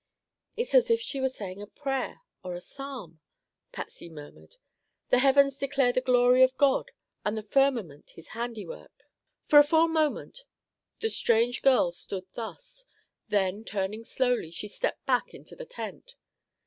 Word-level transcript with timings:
"It's 0.57 0.73
as 0.73 0.89
if 0.89 0.99
she 0.99 1.21
were 1.21 1.29
saying 1.29 1.61
a 1.61 1.67
prayer 1.67 2.21
or 2.43 2.55
a 2.55 2.59
Psalm," 2.59 3.19
Patsy 3.71 4.09
murmured. 4.09 4.57
"'The 5.09 5.19
heavens 5.19 5.57
declare 5.57 5.93
the 5.93 6.01
glory 6.01 6.41
of 6.41 6.57
God 6.57 6.89
and 7.23 7.37
the 7.37 7.43
firmament 7.43 8.09
his 8.15 8.29
handiwork.'" 8.29 9.03
For 9.45 9.59
a 9.59 9.63
full 9.63 9.87
moment 9.87 10.45
the 11.01 11.09
strange 11.09 11.61
girl 11.61 11.91
stood 11.91 12.25
thus; 12.33 12.87
then, 13.27 13.63
turning 13.63 14.03
slowly, 14.03 14.49
she 14.49 14.67
stepped 14.67 15.05
back 15.05 15.35
into 15.35 15.55
the 15.55 15.65
tent. 15.65 16.15